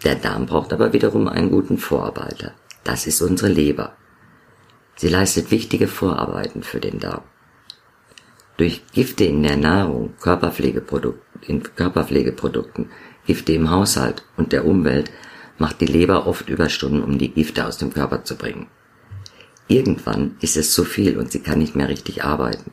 Der 0.04 0.16
Darm 0.16 0.46
braucht 0.46 0.74
aber 0.74 0.94
wiederum 0.94 1.28
einen 1.28 1.52
guten 1.52 1.78
Vorarbeiter. 1.78 2.54
Das 2.84 3.06
ist 3.06 3.22
unsere 3.22 3.52
Leber. 3.52 3.96
Sie 4.96 5.10
leistet 5.10 5.52
wichtige 5.52 5.88
Vorarbeiten 5.88 6.64
für 6.64 6.80
den 6.80 7.00
Darm. 7.00 7.24
Durch 8.58 8.84
Gifte 8.94 9.24
in 9.24 9.42
der 9.42 9.58
Nahrung, 9.58 10.14
in 11.48 11.64
Körperpflegeprodukten, 11.64 12.90
Gifte 13.26 13.54
im 13.54 13.70
Haushalt 13.70 14.24
und 14.38 14.52
der 14.52 14.66
Umwelt 14.66 15.12
macht 15.58 15.82
die 15.82 15.86
Leber 15.86 16.28
oft 16.28 16.50
Überstunden, 16.50 17.04
um 17.04 17.18
die 17.18 17.30
Gifte 17.30 17.66
aus 17.66 17.78
dem 17.78 17.94
Körper 17.94 18.24
zu 18.24 18.36
bringen. 18.36 18.68
Irgendwann 19.68 20.36
ist 20.42 20.58
es 20.58 20.74
zu 20.74 20.84
viel 20.84 21.18
und 21.18 21.32
sie 21.32 21.40
kann 21.40 21.60
nicht 21.60 21.76
mehr 21.76 21.88
richtig 21.88 22.24
arbeiten. 22.24 22.72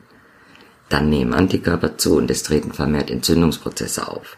Dann 0.89 1.09
nehmen 1.09 1.33
Antikörper 1.33 1.97
zu 1.97 2.17
und 2.17 2.29
es 2.29 2.43
treten 2.43 2.73
vermehrt 2.73 3.09
Entzündungsprozesse 3.09 4.07
auf. 4.07 4.37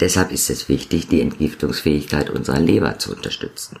Deshalb 0.00 0.32
ist 0.32 0.48
es 0.50 0.68
wichtig, 0.68 1.08
die 1.08 1.20
Entgiftungsfähigkeit 1.20 2.30
unserer 2.30 2.60
Leber 2.60 2.98
zu 2.98 3.14
unterstützen. 3.14 3.78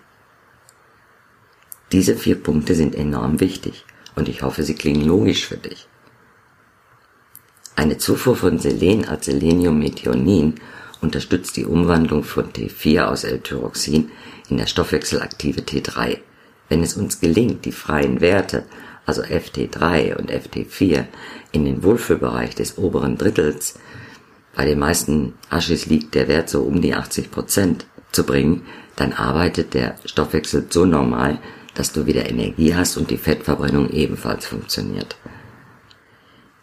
Diese 1.92 2.16
vier 2.16 2.36
Punkte 2.36 2.74
sind 2.74 2.94
enorm 2.94 3.40
wichtig 3.40 3.84
und 4.14 4.28
ich 4.28 4.42
hoffe, 4.42 4.62
sie 4.62 4.74
klingen 4.74 5.06
logisch 5.06 5.46
für 5.46 5.56
dich. 5.56 5.88
Eine 7.76 7.96
Zufuhr 7.96 8.36
von 8.36 8.58
Selen 8.58 9.06
als 9.06 9.26
Seleniummethionin 9.26 10.56
unterstützt 11.00 11.56
die 11.56 11.64
Umwandlung 11.64 12.24
von 12.24 12.52
T4 12.52 13.04
aus 13.04 13.24
L-Tyroxin 13.24 14.10
in 14.48 14.58
das 14.58 14.70
stoffwechselaktive 14.70 15.60
T3. 15.60 16.18
Wenn 16.68 16.82
es 16.82 16.96
uns 16.96 17.20
gelingt, 17.20 17.64
die 17.64 17.72
freien 17.72 18.20
Werte, 18.20 18.64
also 19.06 19.22
FT3 19.22 20.16
und 20.16 20.30
FT4, 20.30 21.04
in 21.52 21.64
den 21.64 21.82
Wohlfühlbereich 21.82 22.54
des 22.54 22.76
oberen 22.76 23.16
Drittels, 23.16 23.78
bei 24.54 24.64
den 24.64 24.80
meisten 24.80 25.34
Aschis 25.48 25.86
liegt 25.86 26.14
der 26.16 26.26
Wert 26.26 26.50
so 26.50 26.62
um 26.62 26.82
die 26.82 26.94
80 26.94 27.30
Prozent, 27.30 27.86
zu 28.10 28.24
bringen, 28.24 28.66
dann 28.96 29.12
arbeitet 29.12 29.74
der 29.74 29.96
Stoffwechsel 30.04 30.66
so 30.70 30.84
normal, 30.84 31.38
dass 31.78 31.92
du 31.92 32.06
wieder 32.06 32.28
Energie 32.28 32.74
hast 32.74 32.96
und 32.96 33.08
die 33.08 33.16
Fettverbrennung 33.16 33.88
ebenfalls 33.90 34.46
funktioniert. 34.46 35.14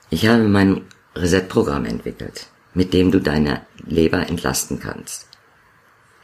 Ich 0.09 0.27
habe 0.27 0.43
mein 0.43 0.81
Reset-Programm 1.15 1.85
entwickelt, 1.85 2.47
mit 2.73 2.93
dem 2.93 3.11
du 3.11 3.21
deine 3.21 3.61
Leber 3.87 4.27
entlasten 4.27 4.77
kannst. 4.81 5.29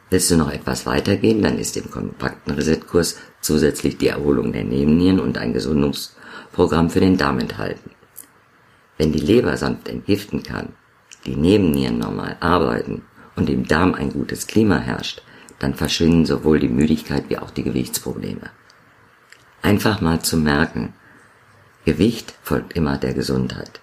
Willst 0.09 0.29
du 0.29 0.35
noch 0.35 0.51
etwas 0.51 0.85
weitergehen, 0.85 1.41
dann 1.41 1.57
ist 1.57 1.77
im 1.77 1.89
kompakten 1.89 2.53
Reset-Kurs 2.53 3.17
zusätzlich 3.39 3.97
die 3.97 4.09
Erholung 4.09 4.51
der 4.51 4.65
Nebennieren 4.65 5.21
und 5.21 5.37
ein 5.37 5.53
Gesundungsprogramm 5.53 6.89
für 6.89 6.99
den 6.99 7.15
Darm 7.15 7.39
enthalten. 7.39 7.91
Wenn 8.97 9.13
die 9.13 9.19
Leber 9.19 9.55
sanft 9.55 9.87
entgiften 9.87 10.43
kann, 10.43 10.73
die 11.25 11.37
Nebennieren 11.37 11.97
normal 11.97 12.35
arbeiten 12.41 13.03
und 13.37 13.49
im 13.49 13.65
Darm 13.65 13.93
ein 13.93 14.11
gutes 14.11 14.47
Klima 14.47 14.79
herrscht, 14.79 15.21
dann 15.59 15.75
verschwinden 15.75 16.25
sowohl 16.25 16.59
die 16.59 16.67
Müdigkeit 16.67 17.29
wie 17.29 17.37
auch 17.37 17.51
die 17.51 17.63
Gewichtsprobleme. 17.63 18.49
Einfach 19.61 20.01
mal 20.01 20.21
zu 20.21 20.37
merken, 20.37 20.93
Gewicht 21.85 22.33
folgt 22.41 22.73
immer 22.73 22.97
der 22.97 23.13
Gesundheit. 23.13 23.79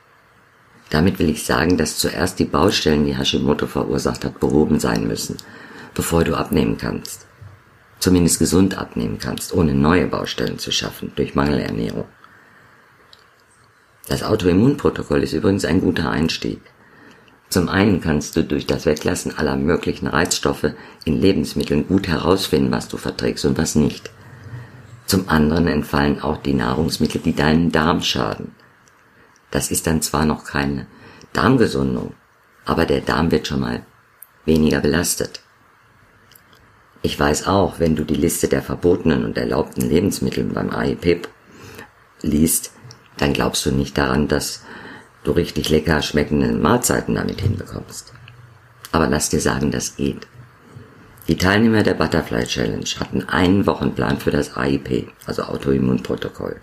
Damit 0.90 1.18
will 1.18 1.28
ich 1.28 1.44
sagen, 1.44 1.76
dass 1.76 1.98
zuerst 1.98 2.38
die 2.38 2.44
Baustellen, 2.44 3.04
die 3.04 3.16
Hashimoto 3.16 3.66
verursacht 3.66 4.24
hat, 4.24 4.40
behoben 4.40 4.80
sein 4.80 5.06
müssen, 5.06 5.36
bevor 5.94 6.24
du 6.24 6.34
abnehmen 6.34 6.78
kannst. 6.78 7.26
Zumindest 8.00 8.38
gesund 8.38 8.78
abnehmen 8.78 9.18
kannst, 9.18 9.52
ohne 9.52 9.74
neue 9.74 10.06
Baustellen 10.06 10.58
zu 10.58 10.72
schaffen 10.72 11.12
durch 11.16 11.34
Mangelernährung. 11.34 12.06
Das 14.08 14.22
Autoimmunprotokoll 14.22 15.22
ist 15.22 15.34
übrigens 15.34 15.64
ein 15.64 15.80
guter 15.80 16.10
Einstieg. 16.10 16.60
Zum 17.50 17.68
einen 17.68 18.00
kannst 18.00 18.36
du 18.36 18.44
durch 18.44 18.66
das 18.66 18.86
Weglassen 18.86 19.36
aller 19.36 19.56
möglichen 19.56 20.06
Reizstoffe 20.06 20.72
in 21.04 21.20
Lebensmitteln 21.20 21.86
gut 21.86 22.08
herausfinden, 22.08 22.70
was 22.70 22.88
du 22.88 22.96
verträgst 22.96 23.44
und 23.44 23.58
was 23.58 23.74
nicht. 23.74 24.10
Zum 25.08 25.30
anderen 25.30 25.66
entfallen 25.68 26.20
auch 26.20 26.36
die 26.36 26.52
Nahrungsmittel, 26.52 27.22
die 27.22 27.34
deinen 27.34 27.72
Darm 27.72 28.02
schaden. 28.02 28.54
Das 29.50 29.70
ist 29.70 29.86
dann 29.86 30.02
zwar 30.02 30.26
noch 30.26 30.44
keine 30.44 30.86
Darmgesundung, 31.32 32.12
aber 32.66 32.84
der 32.84 33.00
Darm 33.00 33.30
wird 33.30 33.46
schon 33.46 33.60
mal 33.60 33.86
weniger 34.44 34.80
belastet. 34.80 35.40
Ich 37.00 37.18
weiß 37.18 37.46
auch, 37.46 37.78
wenn 37.80 37.96
du 37.96 38.04
die 38.04 38.16
Liste 38.16 38.48
der 38.48 38.60
verbotenen 38.60 39.24
und 39.24 39.38
erlaubten 39.38 39.88
Lebensmittel 39.88 40.44
beim 40.44 40.68
AIP 40.68 41.26
liest, 42.20 42.72
dann 43.16 43.32
glaubst 43.32 43.64
du 43.64 43.70
nicht 43.70 43.96
daran, 43.96 44.28
dass 44.28 44.62
du 45.24 45.32
richtig 45.32 45.70
lecker 45.70 46.02
schmeckende 46.02 46.52
Mahlzeiten 46.52 47.14
damit 47.14 47.40
hinbekommst. 47.40 48.12
Aber 48.92 49.08
lass 49.08 49.30
dir 49.30 49.40
sagen, 49.40 49.70
das 49.70 49.96
geht. 49.96 50.26
Die 51.28 51.36
Teilnehmer 51.36 51.82
der 51.82 51.92
Butterfly 51.92 52.46
Challenge 52.46 52.88
hatten 52.98 53.28
einen 53.28 53.66
Wochenplan 53.66 54.18
für 54.18 54.30
das 54.30 54.56
AIP, 54.56 55.08
also 55.26 55.42
Autoimmunprotokoll. 55.42 56.56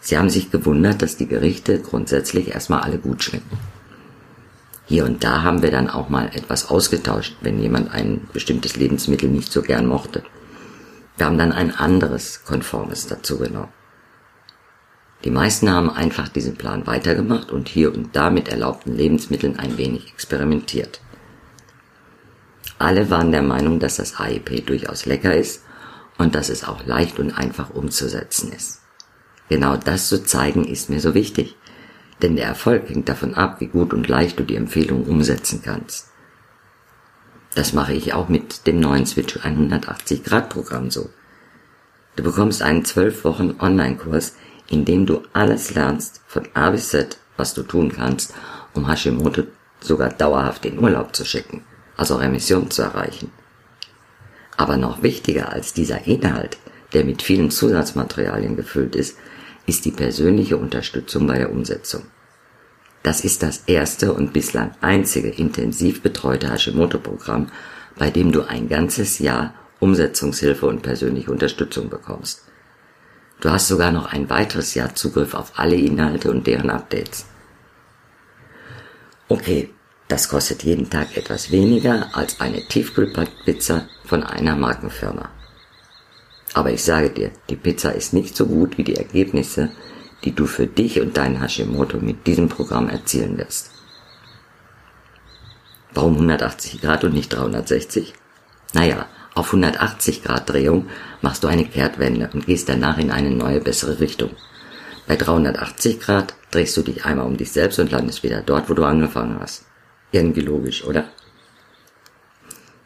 Sie 0.00 0.16
haben 0.16 0.30
sich 0.30 0.50
gewundert, 0.50 1.02
dass 1.02 1.18
die 1.18 1.26
Gerichte 1.26 1.78
grundsätzlich 1.82 2.48
erstmal 2.48 2.80
alle 2.80 2.98
gut 2.98 3.22
schmecken. 3.22 3.58
Hier 4.86 5.04
und 5.04 5.22
da 5.22 5.42
haben 5.42 5.60
wir 5.60 5.70
dann 5.70 5.90
auch 5.90 6.08
mal 6.08 6.30
etwas 6.32 6.70
ausgetauscht, 6.70 7.36
wenn 7.42 7.60
jemand 7.60 7.92
ein 7.92 8.26
bestimmtes 8.32 8.76
Lebensmittel 8.76 9.28
nicht 9.28 9.52
so 9.52 9.60
gern 9.60 9.84
mochte. 9.84 10.22
Wir 11.18 11.26
haben 11.26 11.36
dann 11.36 11.52
ein 11.52 11.74
anderes 11.74 12.44
konformes 12.44 13.06
dazu 13.06 13.38
genommen. 13.38 13.72
Die 15.24 15.30
meisten 15.30 15.70
haben 15.70 15.90
einfach 15.90 16.28
diesen 16.28 16.54
Plan 16.54 16.86
weitergemacht 16.86 17.50
und 17.50 17.68
hier 17.68 17.92
und 17.92 18.16
da 18.16 18.30
mit 18.30 18.48
erlaubten 18.48 18.96
Lebensmitteln 18.96 19.58
ein 19.58 19.76
wenig 19.76 20.08
experimentiert. 20.10 21.00
Alle 22.78 23.10
waren 23.10 23.32
der 23.32 23.42
Meinung, 23.42 23.80
dass 23.80 23.96
das 23.96 24.18
AIP 24.20 24.66
durchaus 24.66 25.06
lecker 25.06 25.34
ist 25.34 25.64
und 26.16 26.34
dass 26.34 26.48
es 26.48 26.64
auch 26.64 26.84
leicht 26.86 27.18
und 27.18 27.32
einfach 27.32 27.70
umzusetzen 27.70 28.52
ist. 28.52 28.80
Genau 29.48 29.76
das 29.76 30.08
zu 30.08 30.22
zeigen 30.22 30.64
ist 30.64 30.90
mir 30.90 31.00
so 31.00 31.14
wichtig, 31.14 31.56
denn 32.22 32.36
der 32.36 32.46
Erfolg 32.46 32.88
hängt 32.88 33.08
davon 33.08 33.34
ab, 33.34 33.60
wie 33.60 33.66
gut 33.66 33.92
und 33.94 34.08
leicht 34.08 34.38
du 34.38 34.44
die 34.44 34.56
Empfehlung 34.56 35.04
umsetzen 35.04 35.62
kannst. 35.64 36.08
Das 37.54 37.72
mache 37.72 37.94
ich 37.94 38.12
auch 38.12 38.28
mit 38.28 38.66
dem 38.66 38.78
neuen 38.78 39.06
Switch 39.06 39.38
180 39.42 40.22
Grad 40.22 40.50
Programm 40.50 40.90
so. 40.90 41.10
Du 42.16 42.22
bekommst 42.22 42.62
einen 42.62 42.84
12 42.84 43.24
Wochen 43.24 43.54
Online-Kurs, 43.58 44.34
in 44.68 44.84
dem 44.84 45.06
du 45.06 45.22
alles 45.32 45.74
lernst 45.74 46.20
von 46.26 46.46
A 46.54 46.70
bis 46.70 46.90
Z, 46.90 47.18
was 47.36 47.54
du 47.54 47.62
tun 47.62 47.90
kannst, 47.90 48.34
um 48.74 48.88
Hashimoto 48.88 49.44
sogar 49.80 50.10
dauerhaft 50.10 50.66
in 50.66 50.78
Urlaub 50.78 51.14
zu 51.14 51.24
schicken, 51.24 51.62
also 51.98 52.16
Remission 52.16 52.70
zu 52.70 52.80
erreichen. 52.80 53.30
Aber 54.56 54.78
noch 54.78 55.02
wichtiger 55.02 55.52
als 55.52 55.74
dieser 55.74 56.06
Inhalt, 56.06 56.56
der 56.94 57.04
mit 57.04 57.20
vielen 57.20 57.50
Zusatzmaterialien 57.50 58.56
gefüllt 58.56 58.96
ist, 58.96 59.18
ist 59.66 59.84
die 59.84 59.90
persönliche 59.90 60.56
Unterstützung 60.56 61.26
bei 61.26 61.36
der 61.36 61.52
Umsetzung. 61.52 62.04
Das 63.02 63.20
ist 63.20 63.42
das 63.42 63.64
erste 63.66 64.14
und 64.14 64.32
bislang 64.32 64.72
einzige 64.80 65.28
intensiv 65.28 66.02
betreute 66.02 66.50
Hashimoto-Programm, 66.50 67.48
bei 67.96 68.10
dem 68.10 68.32
du 68.32 68.42
ein 68.42 68.68
ganzes 68.68 69.18
Jahr 69.18 69.54
Umsetzungshilfe 69.80 70.66
und 70.66 70.82
persönliche 70.82 71.30
Unterstützung 71.30 71.90
bekommst. 71.90 72.44
Du 73.40 73.50
hast 73.50 73.68
sogar 73.68 73.92
noch 73.92 74.12
ein 74.12 74.28
weiteres 74.30 74.74
Jahr 74.74 74.94
Zugriff 74.94 75.34
auf 75.34 75.52
alle 75.56 75.76
Inhalte 75.76 76.30
und 76.30 76.46
deren 76.46 76.70
Updates. 76.70 77.26
Okay, 79.28 79.70
das 80.08 80.28
kostet 80.28 80.64
jeden 80.64 80.88
Tag 80.88 81.16
etwas 81.16 81.50
weniger 81.50 82.08
als 82.14 82.40
eine 82.40 82.66
Tiefkühlpizza 82.66 83.86
von 84.04 84.22
einer 84.24 84.56
Markenfirma. 84.56 85.28
Aber 86.54 86.72
ich 86.72 86.82
sage 86.82 87.10
dir, 87.10 87.30
die 87.50 87.56
Pizza 87.56 87.90
ist 87.90 88.14
nicht 88.14 88.34
so 88.34 88.46
gut 88.46 88.78
wie 88.78 88.84
die 88.84 88.96
Ergebnisse, 88.96 89.70
die 90.24 90.32
du 90.34 90.46
für 90.46 90.66
dich 90.66 91.00
und 91.00 91.16
dein 91.16 91.40
Hashimoto 91.40 91.98
mit 91.98 92.26
diesem 92.26 92.48
Programm 92.48 92.88
erzielen 92.88 93.36
wirst. 93.36 93.70
Warum 95.92 96.14
180 96.14 96.80
Grad 96.80 97.04
und 97.04 97.12
nicht 97.12 97.32
360? 97.32 98.14
Naja, 98.72 99.06
auf 99.34 99.48
180 99.48 100.22
Grad 100.24 100.48
Drehung 100.50 100.88
machst 101.22 101.44
du 101.44 101.48
eine 101.48 101.64
Kehrtwende 101.64 102.30
und 102.32 102.46
gehst 102.46 102.68
danach 102.68 102.98
in 102.98 103.10
eine 103.10 103.30
neue, 103.30 103.60
bessere 103.60 104.00
Richtung. 104.00 104.30
Bei 105.06 105.16
380 105.16 106.00
Grad 106.00 106.34
drehst 106.50 106.76
du 106.76 106.82
dich 106.82 107.04
einmal 107.04 107.26
um 107.26 107.36
dich 107.36 107.52
selbst 107.52 107.78
und 107.78 107.90
landest 107.90 108.22
wieder 108.22 108.42
dort, 108.42 108.68
wo 108.68 108.74
du 108.74 108.84
angefangen 108.84 109.38
hast. 109.40 109.67
Irgendwie 110.12 110.40
logisch, 110.40 110.84
oder? 110.84 111.08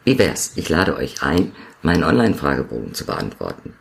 Wie 0.03 0.19
wär's? 0.19 0.53
Ich 0.55 0.67
lade 0.69 0.95
euch 0.97 1.23
ein, 1.23 1.53
meinen 1.81 2.03
Online-Fragebogen 2.03 2.93
zu 2.93 3.05
beantworten. 3.05 3.73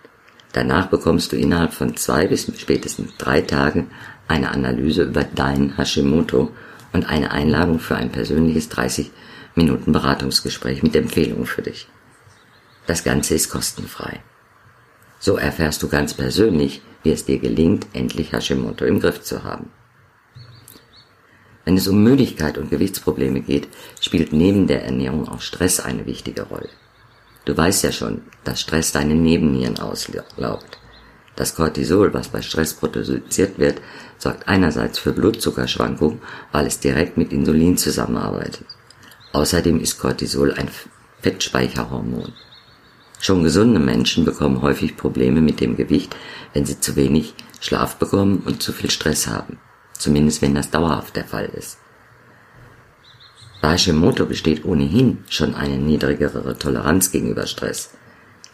Danach 0.53 0.87
bekommst 0.87 1.33
du 1.33 1.37
innerhalb 1.37 1.73
von 1.73 1.97
zwei 1.97 2.27
bis 2.27 2.51
spätestens 2.57 3.17
drei 3.17 3.41
Tagen 3.41 3.91
eine 4.29 4.51
Analyse 4.51 5.05
über 5.05 5.25
dein 5.25 5.77
Hashimoto 5.77 6.51
und 6.93 7.09
eine 7.09 7.31
Einladung 7.31 7.79
für 7.81 7.97
ein 7.97 8.13
persönliches 8.13 8.69
30 8.69 9.11
Minuten 9.55 9.93
Beratungsgespräch 9.93 10.83
mit 10.83 10.95
Empfehlungen 10.95 11.47
für 11.47 11.63
dich. 11.63 11.89
Das 12.87 13.03
Ganze 13.03 13.35
ist 13.35 13.51
kostenfrei. 13.51 14.21
So 15.19 15.37
erfährst 15.37 15.83
du 15.83 15.89
ganz 15.89 16.15
persönlich, 16.15 16.83
wie 17.03 17.13
es 17.13 17.25
dir 17.25 17.39
gelingt, 17.39 17.87
endlich 17.93 18.33
Hashimoto 18.33 18.85
im 18.85 19.01
Griff 19.01 19.23
zu 19.23 19.45
haben. 19.45 19.71
Wenn 21.64 21.76
es 21.76 21.87
um 21.87 22.02
Müdigkeit 22.02 22.59
und 22.59 22.71
Gewichtsprobleme 22.71 23.40
geht, 23.40 23.69
spielt 24.00 24.33
neben 24.33 24.66
der 24.66 24.85
Ernährung 24.85 25.28
auch 25.28 25.40
Stress 25.40 25.81
eine 25.81 26.07
wichtige 26.07 26.42
Rolle. 26.42 26.69
Du 27.45 27.57
weißt 27.57 27.85
ja 27.85 27.92
schon, 27.92 28.23
dass 28.45 28.61
Stress 28.61 28.92
deine 28.92 29.14
Nebennieren 29.14 29.78
auslaugt. 29.78 30.78
Das 31.35 31.54
Cortisol, 31.54 32.12
was 32.12 32.28
bei 32.28 32.42
Stress 32.42 32.75
produziert 32.75 33.59
wird, 33.59 33.81
sorgt 34.19 34.49
einerseits 34.49 34.99
für 34.99 35.12
Blutzuckerschwankungen, 35.12 36.21
weil 36.52 36.66
es 36.66 36.78
direkt 36.78 37.16
mit 37.16 37.33
Insulin 37.33 37.76
zusammenarbeitet. 37.78 38.66
Außerdem 39.33 39.81
ist 39.81 39.99
Cortisol 39.99 40.52
ein 40.52 40.69
Fettspeicherhormon. 41.21 42.33
Schon 43.19 43.45
gesunde 43.45 43.78
Menschen 43.78 44.25
bekommen 44.25 44.62
häufig 44.62 44.97
Probleme 44.97 45.40
mit 45.40 45.61
dem 45.61 45.76
Gewicht, 45.76 46.14
wenn 46.52 46.66
sie 46.66 46.81
zu 46.81 46.97
wenig 46.97 47.35
Schlaf 47.61 47.97
bekommen 47.97 48.42
und 48.45 48.62
zu 48.62 48.73
viel 48.73 48.90
Stress 48.90 49.26
haben. 49.26 49.59
Zumindest 50.03 50.43
wenn 50.43 50.57
das 50.57 50.69
dauerhaft 50.69 51.15
der 51.15 51.25
Fall 51.25 51.45
ist. 51.45 51.79
Bei 53.61 53.75
Hashimoto 53.75 54.27
besteht 54.27 54.65
ohnehin 54.65 55.19
schon 55.29 55.55
eine 55.55 55.79
niedrigere 55.79 56.59
Toleranz 56.59 57.13
gegenüber 57.13 57.47
Stress. 57.47 57.91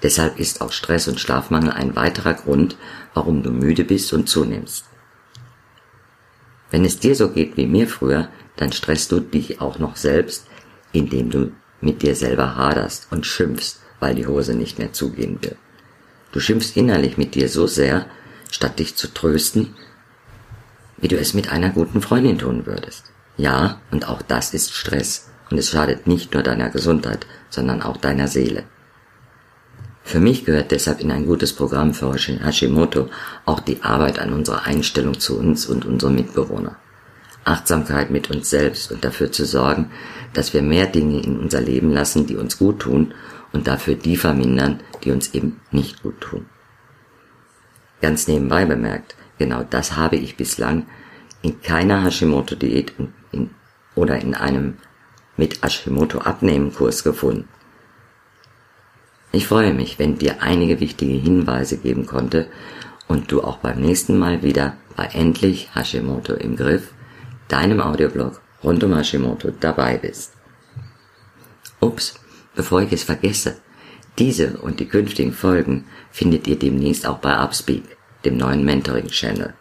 Deshalb 0.02 0.38
ist 0.38 0.60
auch 0.60 0.72
Stress 0.72 1.08
und 1.08 1.18
Schlafmangel 1.18 1.70
ein 1.70 1.96
weiterer 1.96 2.34
Grund, 2.34 2.76
warum 3.14 3.42
du 3.42 3.50
müde 3.50 3.84
bist 3.84 4.12
und 4.12 4.28
zunimmst. 4.28 4.84
Wenn 6.70 6.84
es 6.84 6.98
dir 6.98 7.14
so 7.14 7.30
geht 7.30 7.56
wie 7.56 7.66
mir 7.66 7.88
früher, 7.88 8.28
dann 8.56 8.70
stresst 8.70 9.10
du 9.10 9.20
dich 9.20 9.58
auch 9.62 9.78
noch 9.78 9.96
selbst, 9.96 10.48
indem 10.92 11.30
du 11.30 11.52
mit 11.80 12.02
dir 12.02 12.14
selber 12.14 12.56
haderst 12.56 13.08
und 13.10 13.24
schimpfst, 13.24 13.80
weil 14.00 14.14
die 14.14 14.26
Hose 14.26 14.54
nicht 14.54 14.78
mehr 14.78 14.92
zugehen 14.92 15.38
will. 15.40 15.56
Du 16.30 16.40
schimpfst 16.40 16.76
innerlich 16.76 17.16
mit 17.16 17.34
dir 17.34 17.48
so 17.48 17.66
sehr, 17.66 18.04
statt 18.50 18.78
dich 18.78 18.96
zu 18.96 19.14
trösten, 19.14 19.74
wie 21.00 21.08
du 21.08 21.16
es 21.16 21.34
mit 21.34 21.50
einer 21.52 21.70
guten 21.70 22.00
Freundin 22.00 22.38
tun 22.38 22.66
würdest. 22.66 23.12
Ja, 23.36 23.80
und 23.90 24.08
auch 24.08 24.22
das 24.22 24.54
ist 24.54 24.72
Stress. 24.74 25.30
Und 25.50 25.58
es 25.58 25.70
schadet 25.70 26.06
nicht 26.06 26.34
nur 26.34 26.42
deiner 26.42 26.70
Gesundheit, 26.70 27.26
sondern 27.48 27.82
auch 27.82 27.96
deiner 27.96 28.28
Seele. 28.28 28.64
Für 30.02 30.20
mich 30.20 30.44
gehört 30.44 30.70
deshalb 30.70 31.00
in 31.00 31.10
ein 31.10 31.26
gutes 31.26 31.52
Programm 31.52 31.94
für 31.94 32.14
Hashimoto 32.14 33.08
auch 33.44 33.60
die 33.60 33.82
Arbeit 33.82 34.18
an 34.18 34.32
unserer 34.32 34.64
Einstellung 34.64 35.20
zu 35.20 35.38
uns 35.38 35.66
und 35.66 35.84
unseren 35.84 36.14
Mitbewohnern. 36.14 36.76
Achtsamkeit 37.44 38.10
mit 38.10 38.30
uns 38.30 38.50
selbst 38.50 38.90
und 38.92 39.04
dafür 39.04 39.32
zu 39.32 39.44
sorgen, 39.44 39.90
dass 40.32 40.52
wir 40.52 40.62
mehr 40.62 40.86
Dinge 40.86 41.20
in 41.20 41.38
unser 41.38 41.60
Leben 41.60 41.90
lassen, 41.90 42.26
die 42.26 42.36
uns 42.36 42.58
gut 42.58 42.80
tun 42.80 43.14
und 43.52 43.66
dafür 43.66 43.94
die 43.94 44.16
vermindern, 44.16 44.80
die 45.04 45.10
uns 45.10 45.34
eben 45.34 45.60
nicht 45.70 46.02
gut 46.02 46.20
tun. 46.20 46.46
Ganz 48.00 48.28
nebenbei 48.28 48.64
bemerkt, 48.64 49.16
genau 49.38 49.64
das 49.64 49.96
habe 49.96 50.16
ich 50.16 50.36
bislang 50.36 50.86
in 51.42 51.60
keiner 51.60 52.04
Hashimoto-Diät 52.04 52.92
oder 53.94 54.20
in 54.20 54.34
einem 54.34 54.78
mit 55.36 55.62
Hashimoto 55.62 56.18
abnehmen 56.18 56.74
Kurs 56.74 57.04
gefunden. 57.04 57.48
Ich 59.30 59.46
freue 59.46 59.74
mich, 59.74 59.98
wenn 59.98 60.18
dir 60.18 60.42
einige 60.42 60.80
wichtige 60.80 61.12
Hinweise 61.12 61.76
geben 61.76 62.06
konnte 62.06 62.48
und 63.08 63.30
du 63.30 63.42
auch 63.42 63.58
beim 63.58 63.80
nächsten 63.80 64.18
Mal 64.18 64.42
wieder 64.42 64.76
bei 64.96 65.04
Endlich 65.06 65.74
Hashimoto 65.74 66.34
im 66.34 66.56
Griff, 66.56 66.92
deinem 67.48 67.80
Audioblog 67.80 68.40
rund 68.64 68.82
um 68.84 68.96
Hashimoto 68.96 69.50
dabei 69.50 69.98
bist. 69.98 70.32
Ups, 71.80 72.14
bevor 72.54 72.82
ich 72.82 72.92
es 72.92 73.04
vergesse, 73.04 73.58
diese 74.18 74.58
und 74.58 74.80
die 74.80 74.86
künftigen 74.86 75.32
Folgen 75.32 75.84
findet 76.10 76.46
ihr 76.46 76.58
demnächst 76.58 77.06
auch 77.06 77.18
bei 77.18 77.38
Upspeak, 77.38 77.84
dem 78.24 78.36
neuen 78.36 78.64
Mentoring-Channel. 78.64 79.54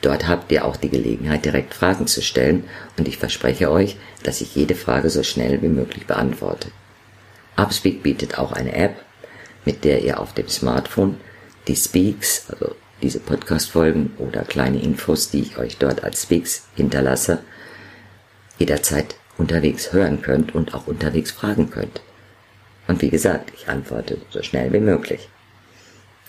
Dort 0.00 0.26
habt 0.26 0.50
ihr 0.50 0.64
auch 0.64 0.76
die 0.76 0.88
Gelegenheit, 0.88 1.44
direkt 1.44 1.74
Fragen 1.74 2.06
zu 2.06 2.22
stellen 2.22 2.64
und 2.98 3.06
ich 3.06 3.18
verspreche 3.18 3.70
euch, 3.70 3.96
dass 4.24 4.40
ich 4.40 4.54
jede 4.54 4.74
Frage 4.74 5.10
so 5.10 5.22
schnell 5.22 5.62
wie 5.62 5.68
möglich 5.68 6.06
beantworte. 6.06 6.70
Upspeak 7.56 8.02
bietet 8.02 8.38
auch 8.38 8.52
eine 8.52 8.74
App, 8.74 8.96
mit 9.64 9.84
der 9.84 10.02
ihr 10.02 10.18
auf 10.18 10.34
dem 10.34 10.48
Smartphone 10.48 11.18
die 11.68 11.76
Speaks, 11.76 12.46
also 12.48 12.74
diese 13.00 13.20
Podcast-Folgen 13.20 14.14
oder 14.18 14.42
kleine 14.42 14.80
Infos, 14.80 15.30
die 15.30 15.42
ich 15.42 15.58
euch 15.58 15.78
dort 15.78 16.02
als 16.02 16.22
Speaks 16.22 16.66
hinterlasse, 16.74 17.38
jederzeit 18.58 19.16
unterwegs 19.38 19.92
hören 19.92 20.22
könnt 20.22 20.54
und 20.54 20.74
auch 20.74 20.88
unterwegs 20.88 21.30
fragen 21.30 21.70
könnt. 21.70 22.00
Und 22.92 23.00
wie 23.00 23.08
gesagt, 23.08 23.52
ich 23.56 23.70
antworte 23.70 24.18
so 24.28 24.42
schnell 24.42 24.70
wie 24.70 24.78
möglich. 24.78 25.30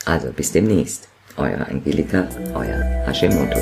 Also 0.06 0.32
bis 0.32 0.54
demnächst. 0.54 1.10
Euer 1.36 1.67
Angelika, 1.67 2.30
euer 2.56 3.06
Hashimoto. 3.06 3.60